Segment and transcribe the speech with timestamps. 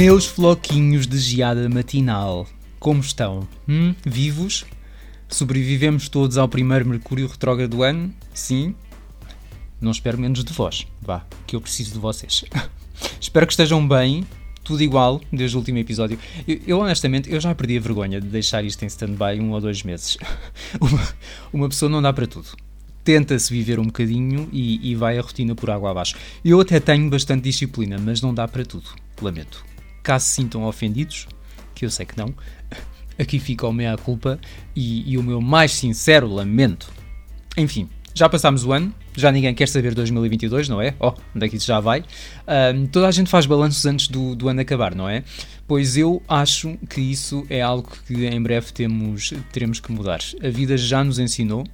[0.00, 2.46] Meus floquinhos de geada matinal,
[2.78, 3.48] como estão?
[3.68, 3.96] Hum?
[4.06, 4.64] Vivos?
[5.28, 8.14] Sobrevivemos todos ao primeiro Mercúrio retrógrado do ano?
[8.32, 8.76] Sim?
[9.80, 12.44] Não espero menos de vós, vá, que eu preciso de vocês.
[13.20, 14.24] espero que estejam bem,
[14.62, 16.16] tudo igual desde o último episódio.
[16.46, 19.60] Eu, eu, honestamente, eu já perdi a vergonha de deixar isto em stand-by um ou
[19.60, 20.16] dois meses.
[20.80, 21.08] uma,
[21.52, 22.50] uma pessoa não dá para tudo
[23.02, 26.14] tenta-se viver um bocadinho e, e, vai a rotina por água abaixo.
[26.44, 28.90] Eu até tenho bastante disciplina, mas não dá para tudo.
[29.22, 29.67] Lamento.
[30.08, 31.28] Caso se sintam ofendidos,
[31.74, 32.34] que eu sei que não,
[33.20, 34.40] aqui fica o meia culpa
[34.74, 36.90] e, e o meu mais sincero lamento.
[37.58, 40.94] Enfim, já passámos o ano, já ninguém quer saber 2022, não é?
[40.98, 42.02] Oh, onde é que isso já vai?
[42.90, 45.24] Toda a gente faz balanços antes do, do ano acabar, não é?
[45.66, 50.20] Pois eu acho que isso é algo que em breve temos, teremos que mudar.
[50.42, 51.64] A vida já nos ensinou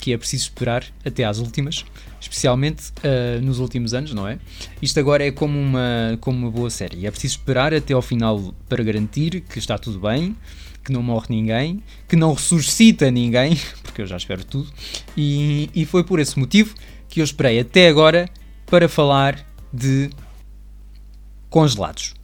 [0.00, 1.84] que é preciso esperar até às últimas,
[2.20, 4.38] especialmente uh, nos últimos anos, não é?
[4.82, 7.06] Isto agora é como uma, como uma boa série.
[7.06, 10.36] É preciso esperar até ao final para garantir que está tudo bem,
[10.84, 14.70] que não morre ninguém, que não ressuscita ninguém, porque eu já espero tudo.
[15.16, 16.74] E, e foi por esse motivo
[17.08, 18.28] que eu esperei até agora
[18.66, 20.10] para falar de
[21.48, 22.14] congelados.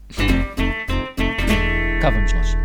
[2.00, 2.56] Cá vamos nós.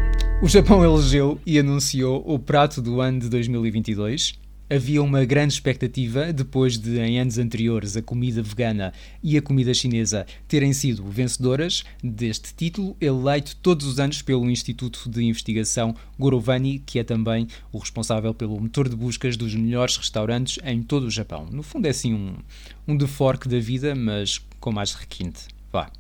[0.44, 4.41] O Japão elegeu e anunciou o prato do ano de 2022
[4.72, 9.74] havia uma grande expectativa depois de, em anos anteriores, a comida vegana e a comida
[9.74, 16.80] chinesa terem sido vencedoras deste título, eleito todos os anos pelo Instituto de Investigação Gorovani,
[16.86, 21.12] que é também o responsável pelo motor de buscas dos melhores restaurantes em todo o
[21.12, 21.48] Japão.
[21.52, 22.36] No fundo, é assim um,
[22.88, 25.48] um deforque da vida, mas com mais requinte.
[25.70, 25.92] Vá.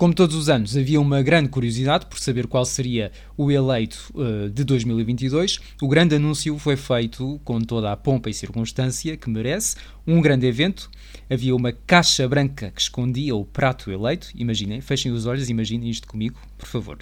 [0.00, 4.48] Como todos os anos, havia uma grande curiosidade por saber qual seria o eleito uh,
[4.48, 5.60] de 2022.
[5.82, 9.76] O grande anúncio foi feito com toda a pompa e circunstância que merece.
[10.06, 10.90] Um grande evento.
[11.28, 14.28] Havia uma caixa branca que escondia o prato eleito.
[14.34, 17.00] Imaginem, fechem os olhos, imaginem isto comigo, por favor.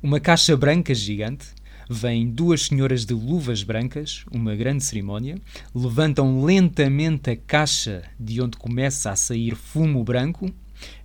[0.00, 1.46] Uma caixa branca gigante
[1.90, 5.38] vêm duas senhoras de luvas brancas, uma grande cerimónia,
[5.74, 10.54] levantam lentamente a caixa de onde começa a sair fumo branco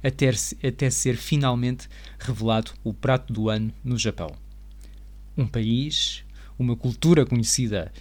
[0.03, 0.31] até,
[0.65, 1.87] até ser finalmente
[2.19, 4.31] revelado o prato do ano no Japão.
[5.37, 6.23] Um país,
[6.57, 7.91] uma cultura conhecida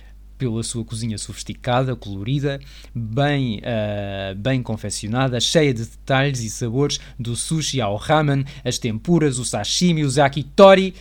[0.42, 2.60] pela sua cozinha sofisticada, colorida,
[2.92, 9.38] bem, uh, bem confeccionada, cheia de detalhes e sabores, do sushi ao ramen, as tempuras,
[9.38, 10.94] o sashimi, o yakitori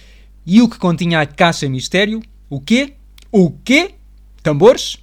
[0.46, 2.22] e o que continha a caixa mistério.
[2.50, 2.94] O quê?
[3.32, 3.96] O quê?
[4.44, 4.98] Tambores?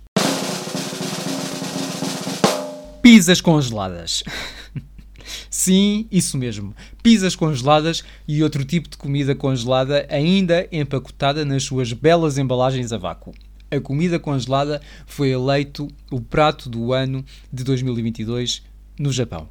[3.02, 4.22] Pizzas congeladas.
[5.50, 6.74] Sim, isso mesmo.
[7.02, 12.98] Pizzas congeladas e outro tipo de comida congelada ainda empacotada nas suas belas embalagens a
[12.98, 13.34] vácuo.
[13.70, 18.62] A comida congelada foi eleito o prato do ano de 2022
[18.98, 19.48] no Japão.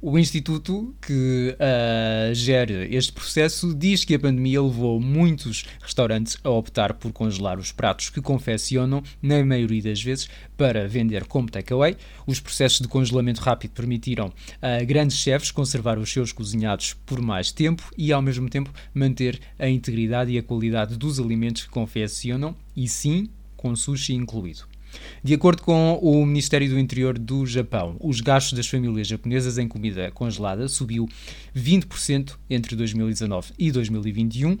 [0.00, 6.50] O instituto que uh, gera este processo diz que a pandemia levou muitos restaurantes a
[6.50, 11.96] optar por congelar os pratos que confeccionam, na maioria das vezes, para vender como takeaway.
[12.28, 14.32] Os processos de congelamento rápido permitiram
[14.62, 19.40] a grandes chefes conservar os seus cozinhados por mais tempo e, ao mesmo tempo, manter
[19.58, 24.77] a integridade e a qualidade dos alimentos que confeccionam, e sim, com sushi incluído.
[25.22, 29.68] De acordo com o Ministério do Interior do Japão, os gastos das famílias japonesas em
[29.68, 31.08] comida congelada subiu
[31.56, 34.58] 20% entre 2019 e 2021.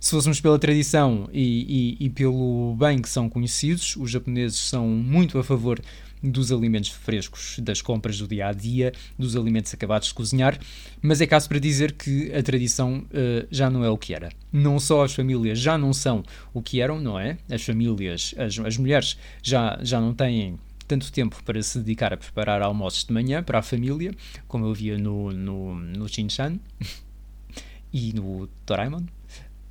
[0.00, 4.86] Se fôssemos pela tradição e, e, e, pelo bem que são conhecidos, os japoneses são
[4.86, 5.80] muito a favor
[6.22, 10.58] dos alimentos frescos, das compras do dia a dia, dos alimentos acabados de cozinhar,
[11.00, 14.30] mas é caso para dizer que a tradição uh, já não é o que era.
[14.52, 17.38] Não só as famílias já não são o que eram, não é?
[17.50, 22.16] As famílias, as, as mulheres já, já não têm tanto tempo para se dedicar a
[22.16, 24.14] preparar almoços de manhã para a família,
[24.48, 26.58] como eu via no, no, no Shin-Chan
[27.92, 29.04] e no Doraemon.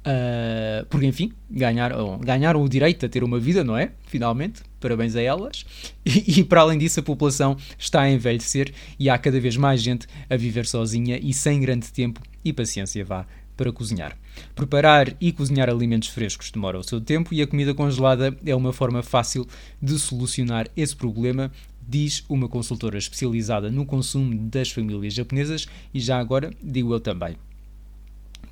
[0.07, 3.91] Uh, porque, enfim, ganharam, ganharam o direito a ter uma vida, não é?
[4.05, 5.65] Finalmente, parabéns a elas.
[6.05, 9.81] E, e, para além disso, a população está a envelhecer e há cada vez mais
[9.81, 13.25] gente a viver sozinha e sem grande tempo e paciência vá
[13.57, 14.17] para cozinhar.
[14.55, 18.71] Preparar e cozinhar alimentos frescos demora o seu tempo e a comida congelada é uma
[18.71, 19.45] forma fácil
[19.81, 21.51] de solucionar esse problema,
[21.85, 27.35] diz uma consultora especializada no consumo das famílias japonesas e já agora digo eu também.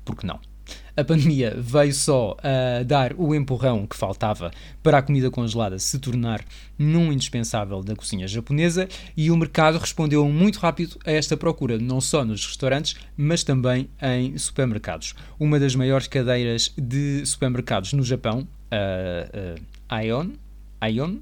[0.04, 0.38] Por que não?
[0.96, 4.50] A pandemia veio só a dar o empurrão que faltava
[4.82, 6.42] para a comida congelada se tornar
[6.78, 12.00] num indispensável da cozinha japonesa e o mercado respondeu muito rápido a esta procura, não
[12.00, 15.14] só nos restaurantes, mas também em supermercados.
[15.38, 20.30] Uma das maiores cadeiras de supermercados no Japão, a uh, Ion,
[20.90, 21.16] Ion,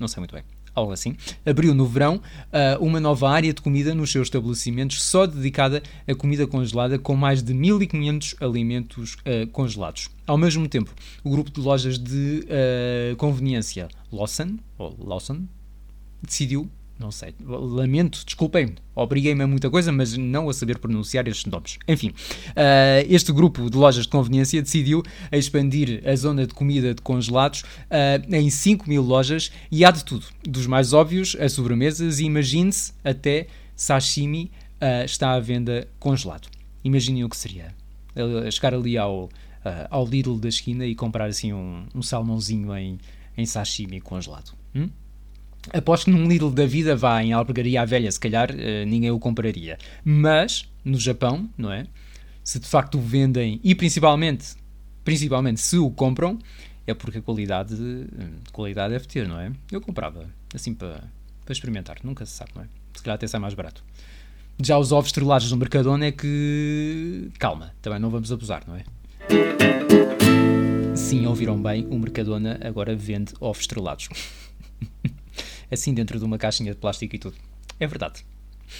[0.00, 0.42] não sei muito bem,
[0.74, 5.26] algo assim, abriu no verão uh, uma nova área de comida nos seus estabelecimentos só
[5.26, 10.08] dedicada a comida congelada com mais de 1500 alimentos uh, congelados.
[10.26, 10.90] Ao mesmo tempo,
[11.22, 15.42] o grupo de lojas de uh, conveniência Lawson, ou Lawson
[16.22, 16.70] decidiu
[17.02, 21.78] não sei, lamento, desculpem, obriguei-me a muita coisa, mas não a saber pronunciar estes nomes.
[21.88, 25.02] Enfim, uh, este grupo de lojas de conveniência decidiu
[25.32, 30.04] expandir a zona de comida de congelados uh, em 5 mil lojas e há de
[30.04, 34.50] tudo, dos mais óbvios a sobremesas e imagine-se até sashimi
[34.80, 36.48] uh, está à venda congelado.
[36.84, 37.74] Imaginem o que seria.
[38.50, 39.28] chegar ali ao,
[39.88, 42.98] ao Lidl da esquina e comprar assim um, um salmãozinho em,
[43.36, 44.52] em sashimi congelado.
[44.74, 44.88] Hum?
[45.72, 49.10] Aposto que num Lidl da vida vá em Albergaria à Velha, se calhar uh, ninguém
[49.10, 49.78] o compraria.
[50.04, 51.86] Mas, no Japão, não é?
[52.42, 54.56] Se de facto o vendem e principalmente,
[55.04, 56.38] principalmente se o compram,
[56.86, 57.76] é porque a qualidade,
[58.52, 59.52] qualidade deve ter, não é?
[59.70, 61.04] Eu comprava, assim para,
[61.44, 62.66] para experimentar, nunca se sabe, não é?
[62.94, 63.84] Se calhar até sai mais barato.
[64.60, 67.30] Já os ovos estrelados no Mercadona é que.
[67.38, 68.84] Calma, também não vamos abusar, não é?
[70.94, 74.08] Sim, ouviram bem, o Mercadona agora vende ovos estrelados.
[75.72, 77.36] assim dentro de uma caixinha de plástico e tudo.
[77.80, 78.24] É verdade.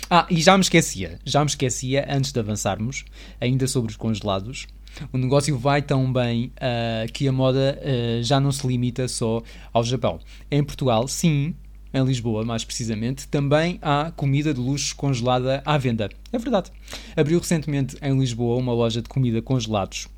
[0.09, 3.05] Ah, e já me esquecia, já me esquecia, antes de avançarmos,
[3.41, 4.67] ainda sobre os congelados,
[5.13, 9.43] o negócio vai tão bem uh, que a moda uh, já não se limita só
[9.73, 10.19] ao Japão.
[10.51, 11.55] Em Portugal, sim,
[11.93, 16.11] em Lisboa, mais precisamente, também há comida de luxo congelada à venda.
[16.33, 16.71] É verdade.
[17.17, 20.09] Abriu recentemente em Lisboa uma loja de comida congelados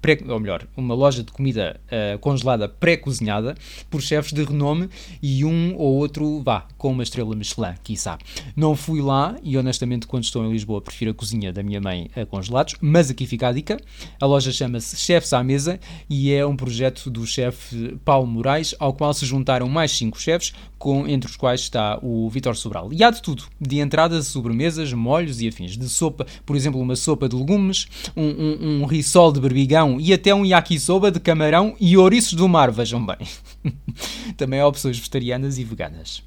[0.00, 3.54] pré, ou melhor, uma loja de comida uh, congelada pré-cozinhada
[3.90, 4.88] por chefes de renome
[5.22, 8.18] e um ou outro, vá, com uma estrela Michelin, quiçá.
[8.56, 12.10] Não fui lá e honestamente quando estou em Lisboa prefiro a cozinha da minha mãe
[12.16, 13.78] a congelados, mas aqui fica a dica.
[14.20, 15.78] A loja chama-se Chefes à Mesa
[16.08, 20.52] e é um projeto do chefe Paulo Moraes, ao qual se juntaram mais cinco chefes,
[20.78, 22.92] com, entre os quais está o Vitor Sobral.
[22.92, 25.76] E há de tudo, de entradas, sobremesas, molhos e afins.
[25.76, 30.12] De sopa, por exemplo, uma sopa de legumes, um, um, um risol de berbigão e
[30.12, 33.18] até um yakisoba de camarão e ouriços do mar, vejam bem.
[34.36, 36.22] Também há opções vegetarianas e veganas.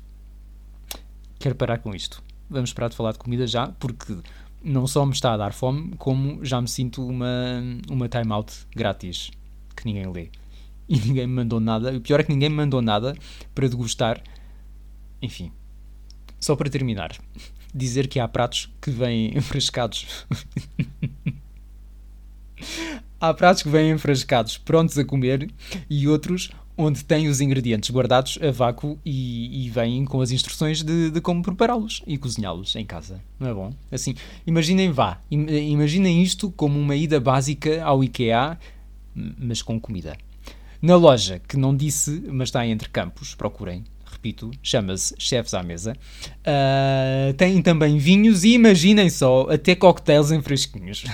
[1.37, 2.23] Quero parar com isto.
[2.49, 4.17] Vamos parar de falar de comida já, porque
[4.63, 9.31] não só me está a dar fome, como já me sinto uma, uma time-out grátis,
[9.75, 10.29] que ninguém lê.
[10.87, 11.95] E ninguém me mandou nada.
[11.95, 13.15] O pior é que ninguém me mandou nada
[13.55, 14.21] para degustar.
[15.21, 15.51] Enfim.
[16.39, 17.17] Só para terminar,
[17.73, 20.25] dizer que há pratos que vêm enfrescados.
[23.21, 25.47] Há pratos que vêm enfrascados, prontos a comer,
[25.87, 30.81] e outros onde têm os ingredientes guardados a vácuo e, e vêm com as instruções
[30.81, 33.21] de, de como prepará-los e cozinhá-los em casa.
[33.39, 33.71] Não é bom?
[33.91, 34.15] Assim,
[34.47, 38.57] imaginem, vá, imaginem isto como uma ida básica ao IKEA,
[39.13, 40.17] mas com comida.
[40.81, 45.95] Na loja, que não disse, mas está entre campos, procurem, repito, chama-se Chefes à Mesa.
[46.39, 51.05] Uh, tem também vinhos e imaginem só, até coquetéis em fresquinhos.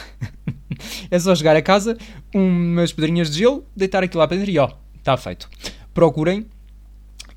[1.09, 1.97] é só chegar a casa,
[2.33, 5.49] umas pedrinhas de gelo, deitar aquilo lá para dentro e ó, está feito.
[5.93, 6.45] Procurem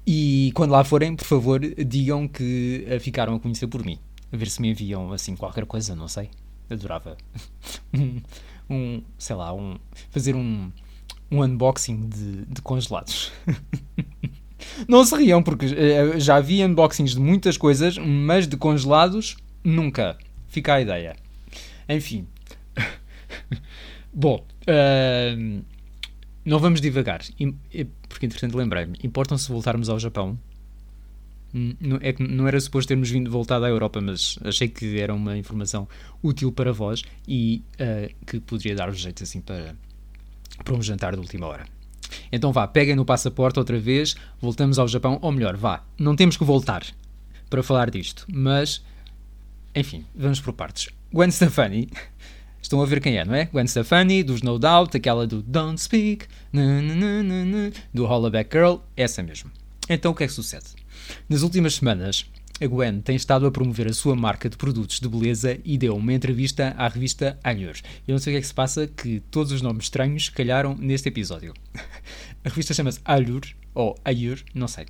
[0.07, 3.99] e quando lá forem, por favor, digam que ficaram a conhecer por mim.
[4.33, 6.31] A ver se me enviam assim qualquer coisa, não sei.
[6.69, 7.17] Adorava.
[7.95, 8.21] um,
[8.69, 9.77] um sei lá, um,
[10.11, 10.71] fazer um,
[11.31, 13.33] um unboxing de, de congelados.
[14.89, 20.17] não se riam, porque uh, já vi unboxings de muitas coisas, mas de congelados, nunca.
[20.49, 21.17] Fica a ideia.
[21.89, 22.27] Enfim,
[24.13, 25.65] Bom, uh,
[26.45, 27.21] não vamos divagar,
[28.09, 30.39] porque entretanto lembrei-me, importam-se voltarmos ao Japão?
[31.53, 35.13] Hum, é que não era suposto termos vindo voltado à Europa, mas achei que era
[35.13, 35.89] uma informação
[36.23, 39.75] útil para vós e uh, que poderia dar-vos jeito assim para,
[40.65, 41.80] para um jantar de última hora.
[42.31, 46.37] Então vá, peguem no passaporte outra vez, voltamos ao Japão, ou melhor, vá, não temos
[46.37, 46.85] que voltar
[47.49, 48.83] para falar disto, mas
[49.75, 50.89] enfim, vamos por partes.
[51.13, 51.89] Gwen Stefani
[52.63, 53.47] Estão a ver quem é, não é?
[53.47, 56.27] Gwen Stefani, dos No Doubt, aquela do Don't Speak,
[57.93, 59.51] do Hollaback Girl, essa mesmo.
[59.89, 60.67] Então o que é que sucede?
[61.29, 62.27] Nas últimas semanas,
[62.61, 65.97] a Gwen tem estado a promover a sua marca de produtos de beleza e deu
[65.97, 67.81] uma entrevista à revista Allure.
[68.07, 70.77] Eu não sei o que é que se passa, que todos os nomes estranhos calharam
[70.79, 71.55] neste episódio.
[72.45, 74.85] A revista chama-se Allure, ou Allure, não sei.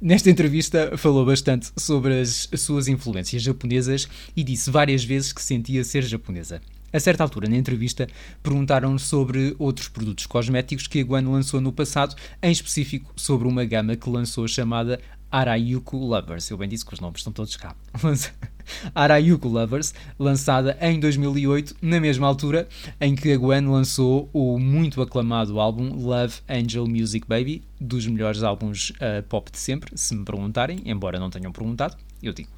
[0.00, 5.82] Nesta entrevista falou bastante sobre as suas influências japonesas e disse várias vezes que sentia
[5.82, 6.60] ser japonesa.
[6.92, 8.06] A certa altura, na entrevista,
[8.42, 13.64] perguntaram sobre outros produtos cosméticos que a Gwen lançou no passado, em específico sobre uma
[13.64, 15.00] gama que lançou chamada
[15.34, 16.48] Arayuku Lovers.
[16.48, 17.74] Eu bem disse que os nomes estão todos cá.
[18.94, 22.68] Arayuku Lovers, lançada em 2008, na mesma altura
[23.00, 28.44] em que a Gwen lançou o muito aclamado álbum Love Angel Music Baby, dos melhores
[28.44, 32.50] álbuns uh, pop de sempre, se me perguntarem, embora não tenham perguntado, eu digo.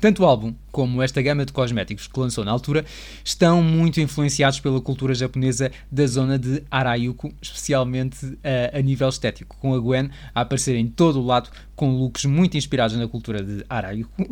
[0.00, 2.84] Tanto o álbum como esta gama de cosméticos que lançou na altura
[3.24, 9.56] estão muito influenciados pela cultura japonesa da zona de Arayuku, especialmente uh, a nível estético,
[9.58, 13.42] com a Gwen a aparecer em todo o lado com looks muito inspirados na cultura
[13.42, 14.28] de Arayuku.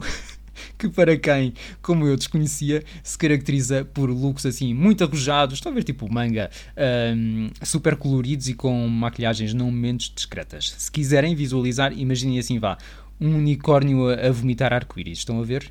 [0.78, 1.52] que para quem,
[1.82, 6.50] como eu, desconhecia, se caracteriza por looks assim muito arrojados, ver tipo manga,
[7.16, 10.74] um, super coloridos e com maquilhagens não menos discretas.
[10.78, 12.78] Se quiserem visualizar, imaginem assim vá,
[13.24, 15.70] um unicórnio a, vomitar arco-íris, estão a ver?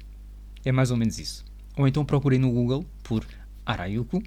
[0.65, 1.45] É mais ou menos isso.
[1.77, 3.25] Ou então procurem no Google por
[3.65, 4.21] Arayuku,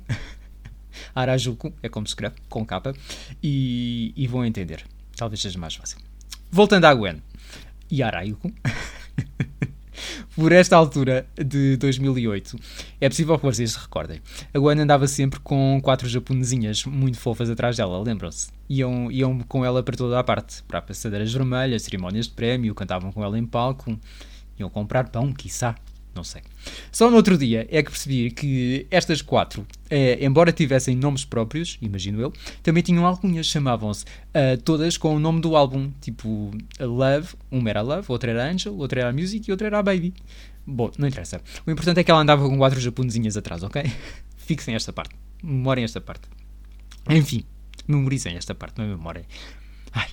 [1.14, 2.94] Arajuku, é como se escreve, com capa,
[3.42, 4.84] e, e vão entender.
[5.16, 5.98] Talvez seja mais fácil.
[6.50, 7.22] Voltando à Gwen
[7.90, 8.52] e Arayuku.
[10.36, 12.58] por esta altura de 2008,
[13.00, 14.20] é possível que vocês se recordem.
[14.52, 18.50] A Gwen andava sempre com quatro japonesinhas muito fofas atrás dela, lembram-se?
[18.68, 23.10] Iam, iam com ela para toda a parte, para passadeiras vermelhas, cerimónias de prémio, cantavam
[23.10, 23.98] com ela em palco,
[24.58, 25.74] iam comprar pão, quiçá
[26.16, 26.42] não sei.
[26.90, 31.76] Só no outro dia é que percebi que estas quatro, eh, embora tivessem nomes próprios,
[31.80, 32.32] imagino eu,
[32.62, 37.82] também tinham alcunhas, chamavam-se uh, todas com o nome do álbum, tipo Love, uma era
[37.82, 40.14] Love, outra era Angel, outra era Music e outra era Baby.
[40.66, 41.40] Bom, não interessa.
[41.66, 43.82] O importante é que ela andava com quatro japonesinhas atrás, ok?
[44.38, 45.14] Fixem esta parte.
[45.42, 46.28] Memorem esta parte.
[47.08, 47.44] Enfim,
[47.86, 49.24] memorizem esta parte, não memória.
[49.92, 50.08] Ai,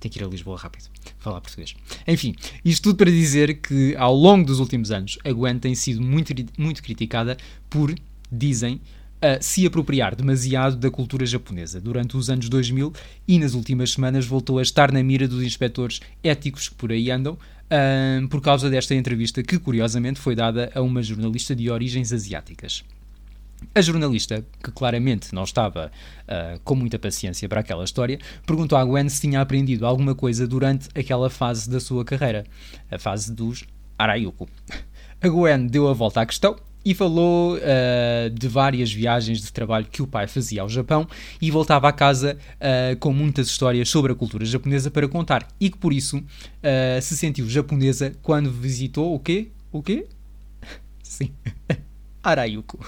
[0.00, 0.90] tenho que ir a Lisboa rápido
[1.26, 1.74] falar português.
[2.06, 6.00] Enfim, isto tudo para dizer que ao longo dos últimos anos a Gwen tem sido
[6.00, 7.36] muito, muito criticada
[7.68, 7.92] por,
[8.30, 8.74] dizem,
[9.16, 12.92] uh, se apropriar demasiado da cultura japonesa durante os anos 2000
[13.26, 17.10] e nas últimas semanas voltou a estar na mira dos inspectores éticos que por aí
[17.10, 22.12] andam uh, por causa desta entrevista que curiosamente foi dada a uma jornalista de origens
[22.12, 22.84] asiáticas.
[23.74, 25.90] A jornalista, que claramente não estava
[26.22, 30.46] uh, com muita paciência para aquela história, perguntou à Gwen se tinha aprendido alguma coisa
[30.46, 32.44] durante aquela fase da sua carreira,
[32.90, 33.64] a fase dos
[33.98, 34.48] Arayuku.
[35.20, 39.86] A Gwen deu a volta à questão e falou uh, de várias viagens de trabalho
[39.90, 41.06] que o pai fazia ao Japão
[41.40, 45.68] e voltava a casa uh, com muitas histórias sobre a cultura japonesa para contar e
[45.68, 46.22] que por isso
[47.02, 49.50] se sentiu japonesa quando visitou o quê?
[49.70, 50.06] O quê?
[51.02, 51.30] Sim.
[52.22, 52.78] Arayuku.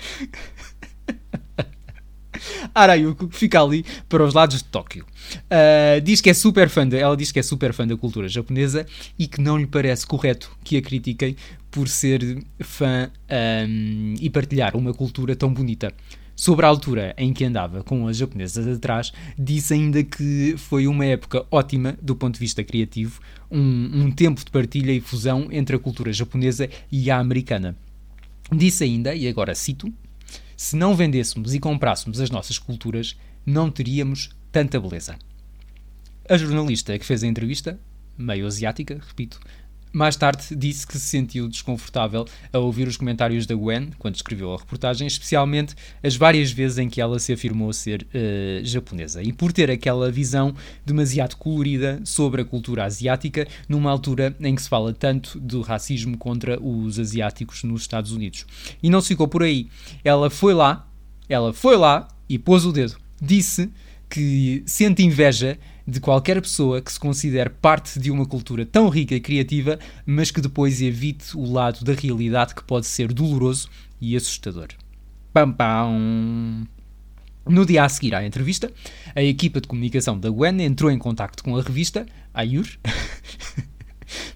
[2.74, 5.04] Arayuko fica ali para os lados de Tóquio.
[5.34, 8.28] Uh, diz que é super fã de, ela diz que é super fã da cultura
[8.28, 8.86] japonesa
[9.18, 11.36] e que não lhe parece correto que a critiquem
[11.70, 13.10] por ser fã
[13.68, 15.92] um, e partilhar uma cultura tão bonita.
[16.34, 21.04] Sobre a altura em que andava com as japonesas atrás, disse ainda que foi uma
[21.04, 25.76] época ótima do ponto de vista criativo, um, um tempo de partilha e fusão entre
[25.76, 27.76] a cultura japonesa e a americana.
[28.52, 29.92] Disse ainda, e agora cito:
[30.56, 33.16] se não vendêssemos e comprássemos as nossas culturas,
[33.46, 35.16] não teríamos tanta beleza.
[36.28, 37.78] A jornalista que fez a entrevista,
[38.18, 39.40] meio asiática, repito,
[39.92, 44.54] mais tarde disse que se sentiu desconfortável a ouvir os comentários da Gwen quando escreveu
[44.54, 49.32] a reportagem, especialmente as várias vezes em que ela se afirmou ser uh, japonesa e
[49.32, 50.54] por ter aquela visão
[50.84, 56.16] demasiado colorida sobre a cultura asiática numa altura em que se fala tanto do racismo
[56.16, 58.46] contra os asiáticos nos Estados Unidos.
[58.82, 59.68] E não se ficou por aí.
[60.04, 60.88] Ela foi lá,
[61.28, 62.96] ela foi lá e pôs o dedo.
[63.20, 63.70] Disse
[64.08, 65.58] que sente inveja
[65.90, 70.30] de qualquer pessoa que se considere parte de uma cultura tão rica e criativa, mas
[70.30, 73.68] que depois evite o lado da realidade que pode ser doloroso
[74.00, 74.68] e assustador.
[75.32, 76.66] Pam pam!
[77.46, 78.70] No dia a seguir à entrevista,
[79.14, 82.66] a equipa de comunicação da Gwen entrou em contato com a revista, Ayur,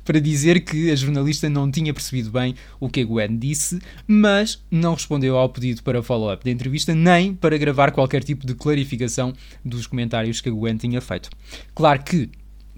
[0.04, 4.62] para dizer que a jornalista não tinha percebido bem o que a Gwen disse, mas
[4.70, 9.32] não respondeu ao pedido para follow-up da entrevista, nem para gravar qualquer tipo de clarificação
[9.64, 11.30] dos comentários que a Gwen tinha feito.
[11.74, 12.30] Claro que,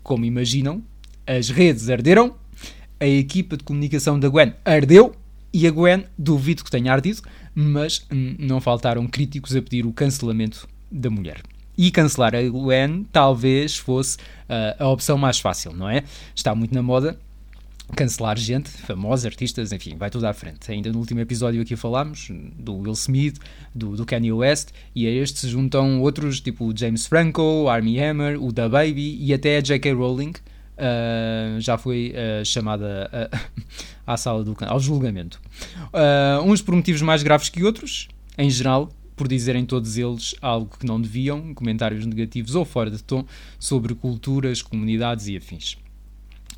[0.03, 0.83] como imaginam,
[1.27, 2.37] as redes arderam,
[2.99, 5.15] a equipa de comunicação da Gwen ardeu
[5.53, 7.23] e a Gwen duvido que tenha ardido,
[7.55, 8.07] mas
[8.39, 11.43] não faltaram críticos a pedir o cancelamento da mulher.
[11.77, 16.03] E cancelar a Gwen talvez fosse uh, a opção mais fácil, não é?
[16.35, 17.19] Está muito na moda
[17.95, 20.71] cancelar gente, famosos, artistas, enfim, vai tudo à frente.
[20.71, 22.29] Ainda no último episódio aqui falámos
[22.59, 23.39] do Will Smith,
[23.75, 28.01] do, do Kanye West, e a este se juntam outros, tipo o James Franco, Armie
[28.01, 29.93] Hammer, o Da Baby e até a J.K.
[29.93, 33.63] Rowling, uh, já foi uh, chamada uh,
[34.07, 35.41] à sala do ao julgamento.
[36.45, 40.87] uns por motivos mais graves que outros, em geral, por dizerem todos eles algo que
[40.87, 43.25] não deviam, comentários negativos ou fora de tom
[43.59, 45.79] sobre culturas, comunidades e afins.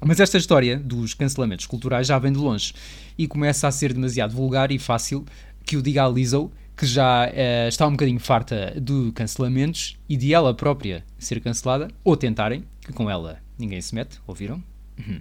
[0.04, 2.72] Mas esta história dos cancelamentos culturais já vem de longe
[3.16, 5.24] e começa a ser demasiado vulgar e fácil
[5.64, 10.16] que o diga a Lizzo, que já uh, está um bocadinho farta de cancelamentos e
[10.16, 14.62] de ela própria ser cancelada, ou tentarem, que com ela ninguém se mete, ouviram?
[14.98, 15.20] Uhum.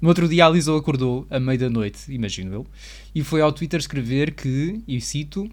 [0.00, 2.66] No outro dia, a Lizzo acordou à meia da noite, imagino eu,
[3.14, 5.50] e foi ao Twitter escrever que, e cito,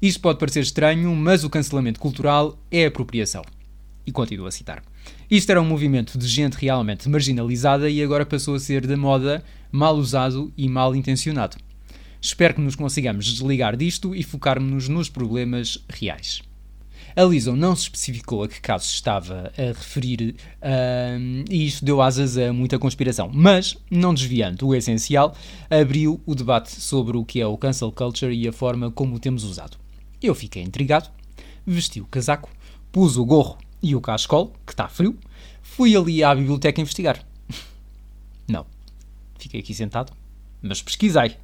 [0.00, 3.42] isto pode parecer estranho, mas o cancelamento cultural é apropriação.
[4.06, 4.82] E continuo a citar.
[5.30, 9.42] Isto era um movimento de gente realmente marginalizada e agora passou a ser da moda,
[9.72, 11.56] mal usado e mal intencionado.
[12.20, 16.42] Espero que nos consigamos desligar disto e focarmos nos problemas reais.
[17.14, 22.02] A Lizzo não se especificou a que casos estava a referir uh, e isto deu
[22.02, 25.34] asas a muita conspiração, mas, não desviando o essencial,
[25.70, 29.18] abriu o debate sobre o que é o cancel culture e a forma como o
[29.18, 29.85] temos usado.
[30.26, 31.08] Eu fiquei intrigado,
[31.64, 32.50] vesti o casaco,
[32.90, 35.16] pus o gorro e o cascol, que está frio,
[35.62, 37.24] fui ali à biblioteca investigar.
[38.48, 38.66] Não.
[39.38, 40.12] Fiquei aqui sentado,
[40.60, 41.36] mas pesquisei.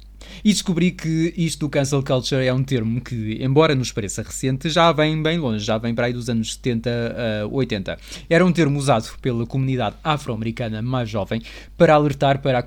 [0.43, 4.69] E descobri que isto do cancel culture é um termo que, embora nos pareça recente,
[4.69, 7.97] já vem bem longe, já vem para aí dos anos 70 a uh, 80.
[8.29, 11.41] Era um termo usado pela comunidade afro-americana mais jovem
[11.77, 12.63] para alertar para a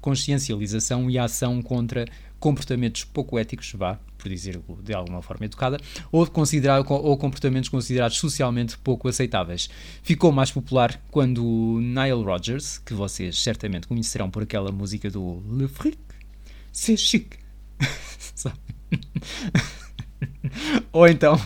[0.00, 2.06] consciencialização e a ação contra
[2.40, 5.78] comportamentos pouco éticos, vá, por dizer de alguma forma educada,
[6.10, 9.68] ou, considerar, ou comportamentos considerados socialmente pouco aceitáveis.
[10.02, 11.42] Ficou mais popular quando
[11.80, 15.98] Nile Rodgers, que vocês certamente conhecerão por aquela música do Le Fric,
[16.72, 17.36] c'est chic,
[20.90, 21.38] ou então,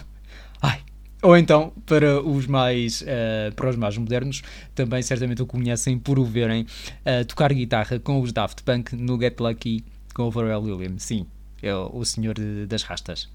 [0.62, 0.80] ai,
[1.20, 4.42] ou então, para os mais, uh, para os mais modernos,
[4.72, 9.20] também certamente o conhecem por o verem uh, tocar guitarra com os Daft Punk no
[9.20, 11.26] Get Lucky com o Pharrell Williams, sim,
[11.62, 12.36] é o senhor
[12.66, 13.28] das rastas.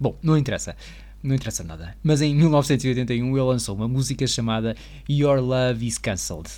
[0.00, 0.76] Bom, não interessa,
[1.22, 1.96] não interessa nada.
[2.02, 4.76] Mas em 1981 ele lançou uma música chamada
[5.08, 6.48] Your Love Is Cancelled,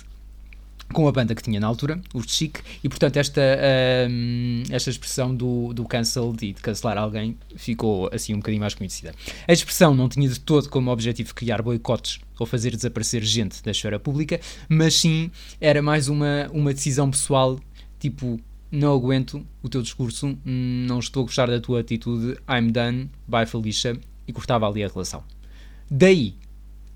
[0.91, 5.33] com a banda que tinha na altura, os Chic, e portanto esta, uh, esta expressão
[5.33, 9.15] do, do cancelled e de cancelar alguém ficou assim um bocadinho mais conhecida.
[9.47, 13.71] A expressão não tinha de todo como objetivo criar boicotes ou fazer desaparecer gente da
[13.71, 17.59] esfera pública, mas sim era mais uma, uma decisão pessoal,
[17.99, 18.39] tipo,
[18.71, 23.45] não aguento o teu discurso, não estou a gostar da tua atitude, I'm done, bye
[23.45, 25.23] Felicia, e cortava ali a relação.
[25.89, 26.35] Daí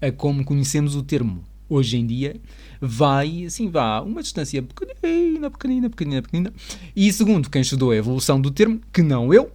[0.01, 2.39] a como conhecemos o termo hoje em dia,
[2.79, 6.53] vai, assim, vá, uma distância pequenina, pequenina, pequenina, pequenina.
[6.95, 9.51] E segundo quem estudou a evolução do termo, que não eu,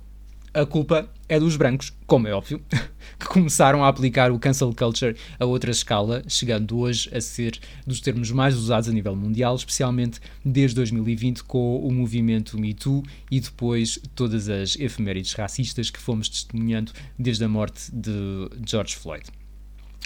[0.53, 2.61] a culpa é dos brancos, como é óbvio,
[3.19, 8.01] que começaram a aplicar o cancel culture a outra escala, chegando hoje a ser dos
[8.01, 13.41] termos mais usados a nível mundial, especialmente desde 2020 com o movimento Me Too e
[13.41, 19.25] depois todas as efemérides racistas que fomos testemunhando desde a morte de George Floyd.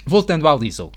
[0.05, 0.91] Voltando à Lizzo.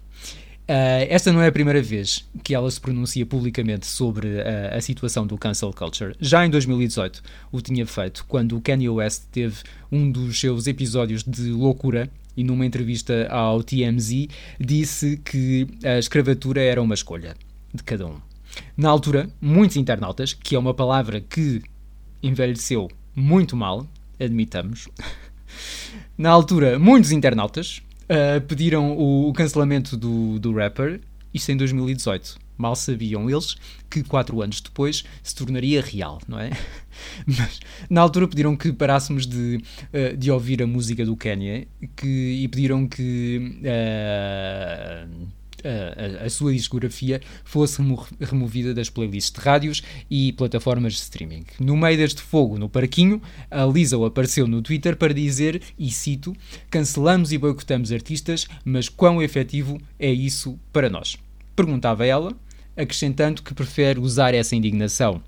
[0.69, 4.81] Uh, esta não é a primeira vez que ela se pronuncia publicamente sobre uh, a
[4.83, 6.15] situação do cancel culture.
[6.21, 11.25] Já em 2018 o tinha feito, quando o Kanye West teve um dos seus episódios
[11.25, 14.29] de loucura e numa entrevista ao TMZ
[14.61, 17.35] disse que a escravatura era uma escolha
[17.73, 18.21] de cada um.
[18.77, 21.63] Na altura, muitos internautas, que é uma palavra que
[22.23, 23.87] envelheceu muito mal,
[24.21, 24.87] admitamos,
[26.19, 31.01] na altura, muitos internautas uh, pediram o, o, cancelamento do, do rapper,
[31.33, 32.39] isto em 2018.
[32.57, 33.57] Mal sabiam eles
[33.89, 36.51] que quatro anos depois se tornaria real, não é?
[37.25, 42.43] Mas na altura pediram que parássemos de, uh, de ouvir a música do Kanye que,
[42.43, 45.29] e pediram que uh,
[45.65, 51.45] a, a, sua discografia fosse remo removida das playlists de rádios e plataformas de streaming.
[51.59, 56.37] No meio deste fogo no parquinho, a Lizzo apareceu no Twitter para dizer, e cito,
[56.71, 61.17] cancelamos e boicotamos artistas, mas quão efetivo é isso para nós?
[61.57, 62.37] Perguntava ela,
[62.77, 65.23] acrescentando que prefere usar essa indignação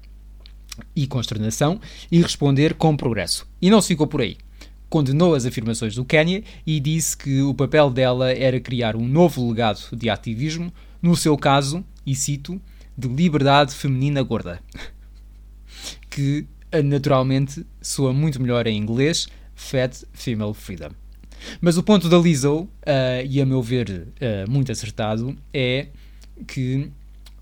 [0.95, 3.47] e consternação e responder com progresso.
[3.61, 4.37] E não se ficou por aí
[4.91, 9.49] condenou as afirmações do Kanye e disse que o papel dela era criar um novo
[9.49, 12.61] legado de ativismo, no seu caso, e cito,
[12.99, 14.61] de liberdade feminina gorda.
[16.11, 16.45] que
[16.85, 20.91] naturalmente soa muito melhor em inglês, Fat Female Freedom.
[21.61, 22.69] Mas o ponto da Lizzo, uh,
[23.29, 25.87] e a meu ver uh, muito acertado, é
[26.47, 26.91] que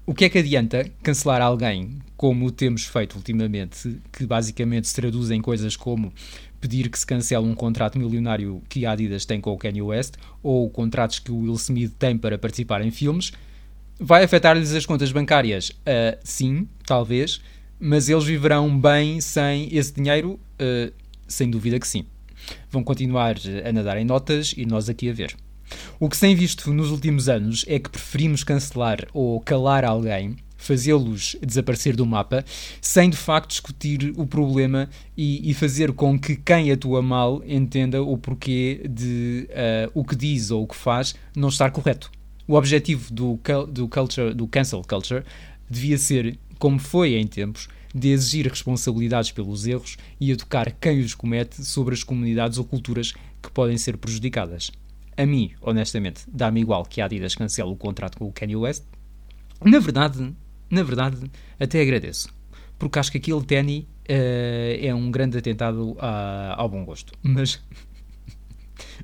[0.07, 5.31] o que é que adianta cancelar alguém como temos feito ultimamente, que basicamente se traduz
[5.31, 6.13] em coisas como
[6.61, 10.15] pedir que se cancele um contrato milionário que a Adidas tem com o Kanye West
[10.43, 13.33] ou contratos que o Will Smith tem para participar em filmes,
[13.99, 15.71] vai afetar-lhes as contas bancárias?
[15.71, 17.41] Uh, sim, talvez,
[17.79, 20.39] mas eles viverão bem sem esse dinheiro?
[20.61, 20.93] Uh,
[21.27, 22.07] sem dúvida que sim.
[22.71, 25.37] Vão continuar a nadar em notas e nós aqui a ver.
[26.01, 30.37] O que se tem visto nos últimos anos é que preferimos cancelar ou calar alguém
[30.59, 32.45] fazê-los desaparecer do mapa,
[32.83, 38.03] sem de facto discutir o problema e, e, fazer com que quem atua mal entenda
[38.03, 42.11] o porquê de uh, o que diz ou o que faz não estar correto.
[42.47, 43.39] O objetivo do,
[43.71, 45.25] do, culture, do cancel culture
[45.71, 51.15] devia ser, como foi em tempos, de exigir responsabilidades pelos erros e educar quem os
[51.15, 54.71] comete sobre as comunidades ou culturas que podem ser prejudicadas.
[55.17, 58.85] A mim, honestamente, dá-me igual que a Adidas cancele o contrato com o Kanye West.
[59.65, 60.33] Na verdade,
[60.71, 61.19] na verdade,
[61.59, 62.29] até agradeço.
[62.79, 67.13] Porque acho que aquele Tenny uh, é um grande atentado a, ao bom gosto.
[67.23, 67.61] Mas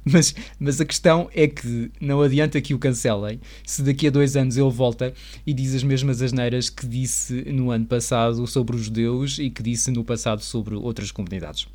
[0.05, 4.37] mas, mas a questão é que não adianta que o cancelem se daqui a dois
[4.37, 5.12] anos ele volta
[5.46, 9.62] e diz as mesmas asneiras que disse no ano passado sobre os judeus e que
[9.62, 11.66] disse no passado sobre outras comunidades.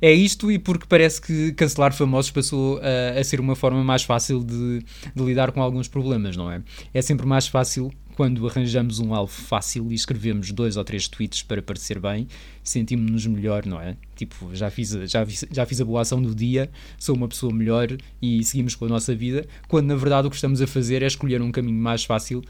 [0.00, 4.02] É isto e porque parece que cancelar famosos passou a, a ser uma forma mais
[4.02, 6.60] fácil de, de lidar com alguns problemas, não é?
[6.92, 11.42] É sempre mais fácil quando arranjamos um alvo fácil e escrevemos dois ou três tweets
[11.42, 12.26] para parecer bem,
[12.62, 13.96] sentimos-nos melhor, não é?
[14.14, 17.52] Tipo, já fiz, já, fiz, já fiz a boa ação do dia, sou uma pessoa
[17.52, 17.88] melhor
[18.20, 21.06] e seguimos com a nossa vida, quando na verdade o que estamos a fazer é
[21.06, 22.42] escolher um caminho mais fácil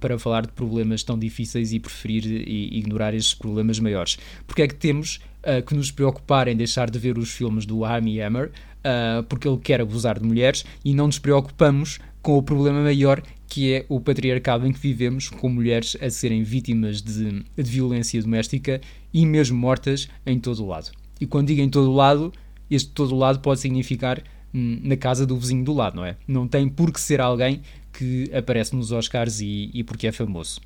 [0.00, 4.18] para falar de problemas tão difíceis e preferir e ignorar estes problemas maiores.
[4.46, 7.84] Porque é que temos uh, que nos preocupar em deixar de ver os filmes do
[7.84, 12.42] Amy Hammer, uh, porque ele quer abusar de mulheres, e não nos preocupamos com o
[12.42, 17.44] problema maior que é o patriarcado em que vivemos, com mulheres a serem vítimas de,
[17.54, 18.80] de violência doméstica
[19.12, 20.90] e mesmo mortas em todo o lado.
[21.20, 22.32] E quando digo em todo o lado,
[22.70, 24.22] este todo o lado pode significar
[24.54, 26.16] hum, na casa do vizinho do lado, não é?
[26.26, 27.60] Não tem por que ser alguém
[27.92, 30.58] que aparece nos Oscars e, e porque é famoso.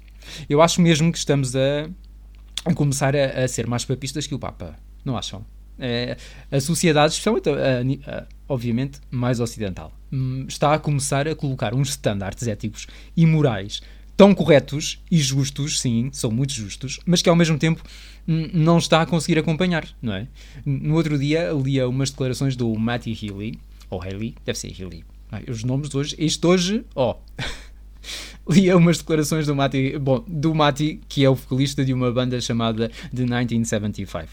[0.49, 1.91] Eu acho mesmo que estamos a,
[2.65, 5.45] a começar a, a, ser mais papistas que o Papa, não acham?
[5.77, 6.17] É,
[6.53, 7.81] a sociedade, especialmente, a,
[8.21, 9.93] a, obviamente, mais ocidental,
[10.49, 13.83] está a começar a colocar uns estándares éticos e morais
[14.17, 17.83] tão corretos e justos, sim, são muito justos, mas que ao mesmo tempo
[18.27, 20.27] hum, não está a conseguir acompanhar, não é?
[20.65, 23.59] No outro dia lia umas declarações do Matty Healy,
[23.91, 25.05] ou Haley, deve ser Healy.
[25.49, 27.17] os nomes hoje, este hoje, ó.
[28.47, 28.53] Oh.
[28.53, 32.41] lia umas declarações do Mati, bom, do Mati, que é o vocalista de uma banda
[32.41, 34.29] chamada The 1975.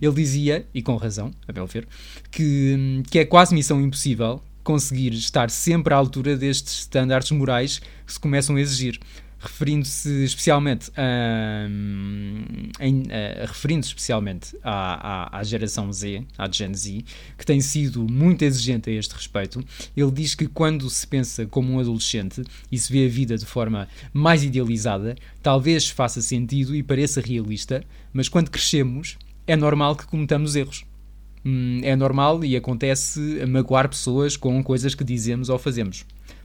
[0.00, 1.86] Ele dizia, e com razão, a meu ver,
[2.30, 8.12] que, que é quase missão impossível conseguir estar sempre à altura destes estándares morais que
[8.12, 8.98] se começam a exigir
[9.42, 11.66] referindo-se especialmente, a,
[12.78, 17.04] a, referindo especialmente à, à, à, geração Z, à Gen Z,
[17.36, 19.64] que tem sido muito exigente a este respeito.
[19.96, 23.44] Ele diz que quando se pensa como um adolescente e se vê a vida de
[23.44, 30.06] forma mais idealizada, talvez faça sentido e pareça realista, mas quando crescemos, é normal que
[30.06, 30.84] cometamos erros.
[31.44, 36.04] Hum, é normal e acontece magoar pessoas com coisas que dizemos ou fazemos.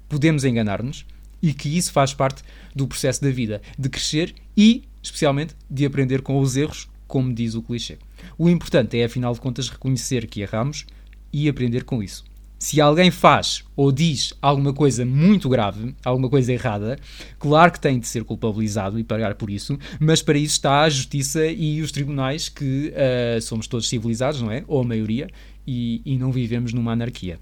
[0.10, 1.06] Podemos enganar-nos,
[1.42, 2.44] e que isso faz parte
[2.76, 7.56] do processo da vida, de crescer e, especialmente, de aprender com os erros, como diz
[7.56, 7.98] o clichê.
[8.38, 10.86] O importante é, afinal de contas, reconhecer que erramos
[11.32, 12.26] e aprender com isso.
[12.60, 16.98] Se alguém faz ou diz alguma coisa muito grave, alguma coisa errada,
[17.38, 20.90] claro que tem de ser culpabilizado e pagar por isso, mas para isso está a
[20.90, 24.64] justiça e os tribunais, que uh, somos todos civilizados, não é?
[24.68, 25.28] Ou a maioria,
[25.68, 27.38] e, e não vivemos numa anarquia.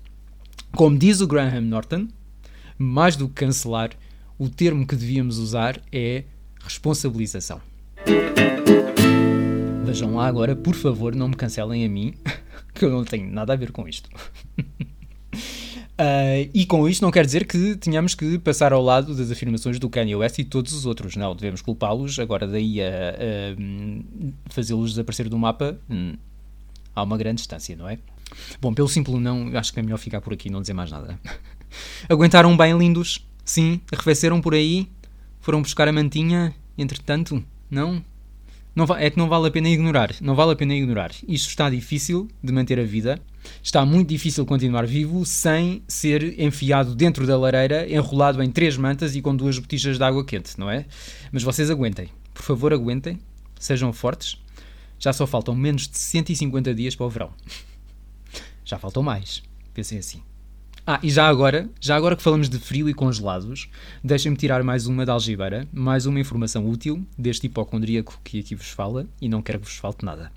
[0.73, 2.09] Como diz o Graham Norton,
[2.77, 3.91] mais do que cancelar,
[4.37, 6.25] o termo que devíamos usar é
[6.59, 7.61] responsabilização.
[9.85, 12.15] Vejam lá agora, por favor, não me cancelem a mim,
[12.75, 14.09] que eu não tenho nada a ver com isto.
[15.97, 19.79] Uh, e com isto não quer dizer que tenhamos que passar ao lado das afirmações
[19.79, 21.15] do Kanye West e todos os outros.
[21.15, 22.19] Não, devemos culpá-los.
[22.19, 26.15] Agora, daí a, a fazê-los desaparecer do mapa, hum,
[26.93, 27.97] há uma grande distância, não é?
[28.59, 30.91] Bom, pelo simples não, acho que é melhor ficar por aqui e não dizer mais
[30.91, 31.17] nada.
[32.09, 34.89] Aguentaram bem lindos, sim, arrefeceram por aí,
[35.39, 38.03] foram buscar a mantinha, entretanto, não?
[38.75, 41.11] Não é que não vale a pena ignorar, não vale a pena ignorar.
[41.27, 43.17] Isto está difícil de manter a vida,
[43.63, 49.15] está muito difícil continuar vivo sem ser enfiado dentro da lareira, enrolado em três mantas
[49.15, 50.85] e com duas botijas de água quente, não é?
[51.31, 53.17] Mas vocês aguentem, por favor aguentem,
[53.57, 54.37] sejam fortes.
[54.99, 57.31] Já só faltam menos de 150 dias para o verão.
[58.65, 59.41] Já faltam mais,
[59.73, 60.21] pensem assim.
[60.87, 63.67] Ah, e já agora, já agora que falamos de frio e congelados,
[64.03, 68.69] deixem-me tirar mais uma da algibeira, mais uma informação útil deste hipocondríaco que aqui vos
[68.69, 70.31] fala e não quero que vos falte nada.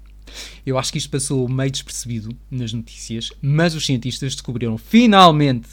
[0.64, 5.68] Eu acho que isto passou meio despercebido nas notícias, mas os cientistas descobriram finalmente,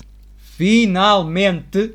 [0.58, 1.94] finalmente,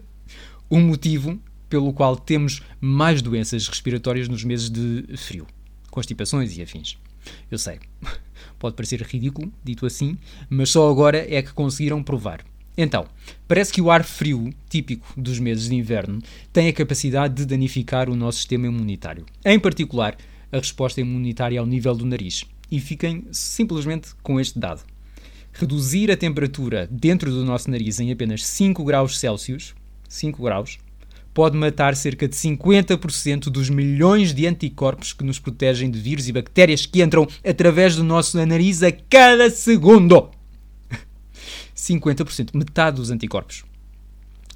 [0.70, 1.38] o um motivo
[1.68, 5.46] pelo qual temos mais doenças respiratórias nos meses de frio,
[5.90, 6.96] constipações e afins.
[7.50, 7.78] Eu sei,
[8.58, 10.16] pode parecer ridículo, dito assim,
[10.48, 12.42] mas só agora é que conseguiram provar
[12.76, 13.06] Então,
[13.46, 16.20] parece que o ar frio, típico dos meses de inverno,
[16.52, 19.26] tem a capacidade de danificar o nosso sistema imunitário.
[19.44, 20.16] Em particular,
[20.52, 22.44] a resposta imunitária ao nível do nariz.
[22.70, 24.82] E fiquem simplesmente com este dado.
[25.52, 29.74] Reduzir a temperatura dentro do nosso nariz em apenas 5 graus Celsius,
[30.08, 30.78] 5 graus,
[31.34, 36.32] pode matar cerca de 50% dos milhões de anticorpos que nos protegem de vírus e
[36.32, 40.30] bactérias que entram através do nosso nariz a cada segundo.
[41.80, 43.64] 50%, metade dos anticorpos.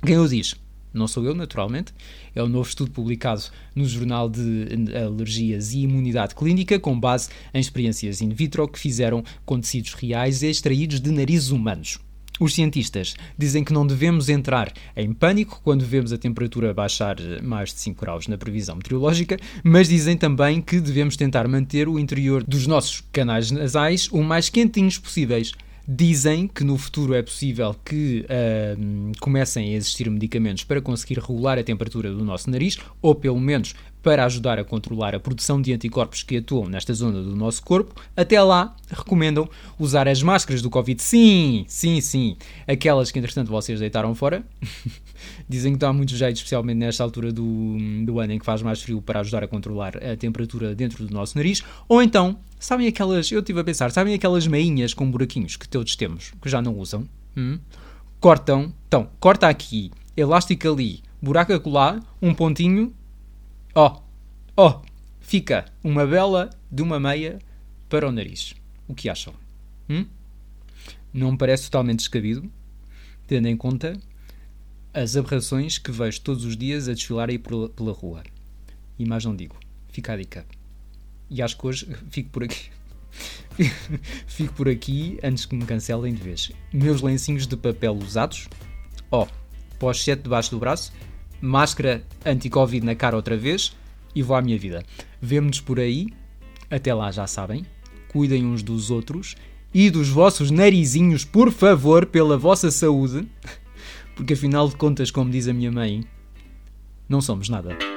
[0.04, 0.54] Quem o diz?
[0.92, 1.92] Não sou eu, naturalmente.
[2.34, 3.42] É um novo estudo publicado
[3.74, 9.24] no Jornal de Alergias e Imunidade Clínica, com base em experiências in vitro que fizeram
[9.44, 11.98] com tecidos reais extraídos de narizes humanos.
[12.40, 17.72] Os cientistas dizem que não devemos entrar em pânico quando vemos a temperatura baixar mais
[17.72, 22.42] de 5 graus na previsão meteorológica, mas dizem também que devemos tentar manter o interior
[22.42, 25.52] dos nossos canais nasais o mais quentinhos possíveis.
[25.86, 31.58] Dizem que no futuro é possível que uh, comecem a existir medicamentos para conseguir regular
[31.58, 35.72] a temperatura do nosso nariz, ou pelo menos para ajudar a controlar a produção de
[35.72, 37.94] anticorpos que atuam nesta zona do nosso corpo.
[38.16, 41.02] Até lá, recomendam usar as máscaras do Covid.
[41.02, 42.36] Sim, sim, sim.
[42.66, 44.42] Aquelas que entretanto vocês deitaram fora.
[45.48, 48.82] Dizem que dá muito jeito, especialmente nesta altura do, do ano em que faz mais
[48.82, 51.62] frio, para ajudar a controlar a temperatura dentro do nosso nariz.
[51.88, 55.96] Ou então, sabem aquelas, eu estive a pensar, sabem aquelas meinhas com buraquinhos que todos
[55.96, 57.08] temos, que já não usam?
[57.36, 57.58] Hum?
[58.20, 62.92] Cortam, então, corta aqui, elástico ali, buraco acolá, um pontinho
[63.76, 64.02] Ó, oh,
[64.56, 64.82] ó, oh,
[65.18, 67.40] fica uma bela de uma meia
[67.88, 68.54] para o nariz.
[68.86, 69.34] O que acham?
[69.90, 70.06] Hum?
[71.12, 72.48] Não me parece totalmente descabido,
[73.26, 73.98] tendo em conta
[74.94, 78.22] as aberrações que vejo todos os dias a desfilar aí pela rua.
[78.98, 79.56] E mais não digo.
[79.88, 80.46] Fica a dica.
[81.28, 82.70] E acho que hoje fico por aqui.
[84.26, 86.52] fico por aqui antes que me cancelem de vez.
[86.72, 88.48] Meus lencinhos de papel usados.
[89.10, 89.28] Ó, oh,
[89.78, 90.92] pós-7 debaixo do braço
[91.44, 93.76] máscara anti-Covid na cara outra vez
[94.14, 94.82] e vou à minha vida.
[95.20, 96.08] Vemo-nos por aí.
[96.70, 97.66] Até lá, já sabem.
[98.08, 99.36] Cuidem uns dos outros
[99.72, 103.28] e dos vossos narizinhos, por favor, pela vossa saúde.
[104.14, 106.04] Porque afinal de contas, como diz a minha mãe,
[107.08, 107.93] não somos nada.